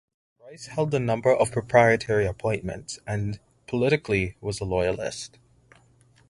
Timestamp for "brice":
0.39-0.65